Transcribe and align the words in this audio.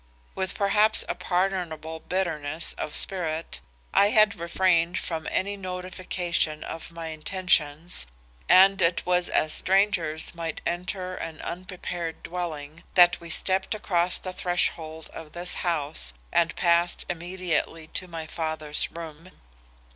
With 0.33 0.55
perhaps 0.55 1.05
a 1.07 1.13
pardonable 1.13 1.99
bitterness 1.99 2.73
of 2.73 2.95
spirit, 2.95 3.61
I 3.93 4.07
had 4.09 4.33
refrained 4.39 4.97
from 4.97 5.27
any 5.29 5.55
notification 5.55 6.63
of 6.63 6.89
my 6.91 7.09
intentions, 7.09 8.07
and 8.49 8.81
it 8.81 9.05
was 9.05 9.29
as 9.29 9.53
strangers 9.53 10.33
might 10.33 10.59
enter 10.65 11.13
an 11.13 11.39
unprepared 11.43 12.23
dwelling, 12.23 12.81
that 12.95 13.21
we 13.21 13.29
stepped 13.29 13.75
across 13.75 14.17
the 14.17 14.33
threshold 14.33 15.11
of 15.13 15.33
this 15.33 15.53
house 15.61 16.13
and 16.33 16.55
passed 16.55 17.05
immediately 17.07 17.85
to 17.89 18.07
my 18.07 18.25
father's 18.25 18.91
room. 18.91 19.29